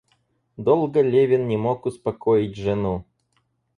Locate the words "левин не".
1.03-1.57